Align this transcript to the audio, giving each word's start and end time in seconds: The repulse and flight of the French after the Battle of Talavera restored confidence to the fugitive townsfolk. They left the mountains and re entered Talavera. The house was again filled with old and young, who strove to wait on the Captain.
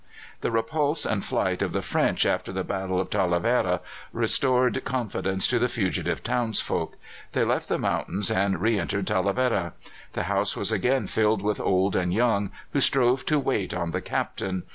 The 0.39 0.49
repulse 0.49 1.05
and 1.05 1.23
flight 1.23 1.61
of 1.61 1.73
the 1.73 1.83
French 1.83 2.25
after 2.25 2.51
the 2.51 2.63
Battle 2.63 2.99
of 2.99 3.11
Talavera 3.11 3.81
restored 4.11 4.83
confidence 4.83 5.45
to 5.45 5.59
the 5.59 5.69
fugitive 5.69 6.23
townsfolk. 6.23 6.97
They 7.33 7.43
left 7.43 7.69
the 7.69 7.77
mountains 7.77 8.31
and 8.31 8.59
re 8.59 8.79
entered 8.79 9.05
Talavera. 9.05 9.73
The 10.13 10.23
house 10.23 10.55
was 10.55 10.71
again 10.71 11.05
filled 11.05 11.43
with 11.43 11.59
old 11.59 11.95
and 11.95 12.11
young, 12.11 12.49
who 12.73 12.81
strove 12.81 13.27
to 13.27 13.37
wait 13.37 13.75
on 13.75 13.91
the 13.91 14.01
Captain. 14.01 14.63